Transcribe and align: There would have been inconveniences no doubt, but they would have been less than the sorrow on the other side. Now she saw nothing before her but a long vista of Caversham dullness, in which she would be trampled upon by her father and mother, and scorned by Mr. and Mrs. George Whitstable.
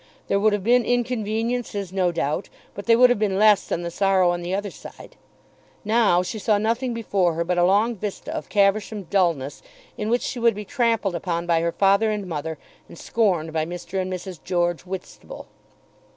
There 0.29 0.39
would 0.39 0.51
have 0.51 0.63
been 0.63 0.83
inconveniences 0.83 1.93
no 1.93 2.11
doubt, 2.11 2.49
but 2.73 2.87
they 2.87 2.95
would 2.95 3.11
have 3.11 3.19
been 3.19 3.37
less 3.37 3.67
than 3.67 3.83
the 3.83 3.91
sorrow 3.91 4.31
on 4.31 4.41
the 4.41 4.51
other 4.51 4.71
side. 4.71 5.15
Now 5.85 6.23
she 6.23 6.39
saw 6.39 6.57
nothing 6.57 6.91
before 6.91 7.35
her 7.35 7.43
but 7.43 7.59
a 7.59 7.63
long 7.63 7.95
vista 7.95 8.33
of 8.35 8.49
Caversham 8.49 9.03
dullness, 9.11 9.61
in 9.99 10.09
which 10.09 10.23
she 10.23 10.39
would 10.39 10.55
be 10.55 10.65
trampled 10.65 11.13
upon 11.13 11.45
by 11.45 11.61
her 11.61 11.71
father 11.71 12.09
and 12.09 12.25
mother, 12.25 12.57
and 12.87 12.97
scorned 12.97 13.53
by 13.53 13.63
Mr. 13.63 14.01
and 14.01 14.11
Mrs. 14.11 14.43
George 14.43 14.81
Whitstable. 14.87 15.45